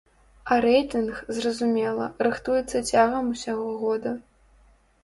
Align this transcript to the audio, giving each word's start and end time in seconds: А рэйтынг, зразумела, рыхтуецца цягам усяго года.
А 0.53 0.55
рэйтынг, 0.65 1.13
зразумела, 1.39 2.09
рыхтуецца 2.29 2.85
цягам 2.91 3.31
усяго 3.37 3.71
года. 3.85 4.11